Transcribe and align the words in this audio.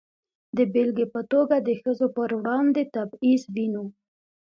د 0.57 0.59
بېلګې 0.73 1.05
په 1.13 1.21
توګه 1.31 1.55
د 1.67 1.69
ښځو 1.81 2.07
پر 2.15 2.29
وړاندې 2.39 2.81
تبعیض 2.95 3.43
وینو. 3.55 3.85